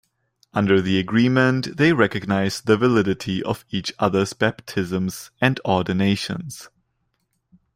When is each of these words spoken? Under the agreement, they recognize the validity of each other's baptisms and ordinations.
Under 0.51 0.81
the 0.81 0.97
agreement, 0.97 1.77
they 1.77 1.93
recognize 1.93 2.59
the 2.59 2.75
validity 2.75 3.43
of 3.43 3.63
each 3.69 3.93
other's 3.99 4.33
baptisms 4.33 5.29
and 5.39 5.59
ordinations. 5.63 6.69